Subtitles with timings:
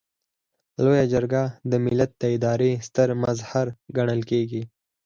[0.83, 3.67] لویه جرګه د ملت د ادارې ستر مظهر
[3.97, 4.63] ګڼل کیږي.